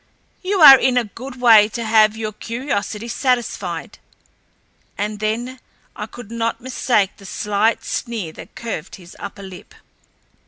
[0.41, 3.99] "You are in a good way to have your curiosity satisfied."
[4.97, 5.59] And then
[5.95, 9.75] I could not mistake the slight sneer that curved his upper lip.